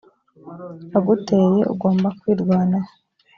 aguteye 0.97 1.61
ugomba 1.73 2.07
kwirwanaho 2.19 2.89